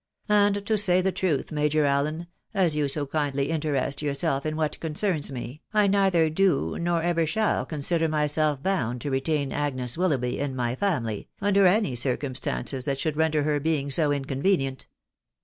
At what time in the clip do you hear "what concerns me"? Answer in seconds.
4.55-5.61